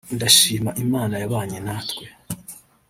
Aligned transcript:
ndashima 0.15 0.71
Imana 0.83 1.15
yabanye 1.21 1.57
natwe 1.65 2.05